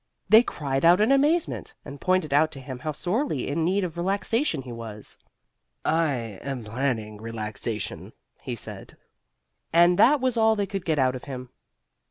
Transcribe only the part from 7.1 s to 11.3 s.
relaxation," he said, and that was all they could get out of